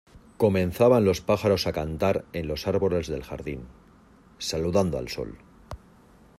comenzaban 0.37 1.05
los 1.05 1.21
pájaros 1.21 1.67
a 1.67 1.73
cantar 1.73 2.25
en 2.33 2.47
los 2.47 2.65
árboles 2.65 3.07
del 3.07 3.23
jardín, 3.23 3.67
saludando 4.39 4.97
al 4.97 5.09
sol 5.09 5.37